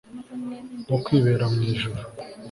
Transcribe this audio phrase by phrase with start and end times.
[0.85, 2.01] nko kwibera mwi juru